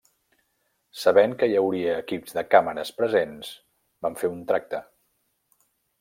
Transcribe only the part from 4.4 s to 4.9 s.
tracte.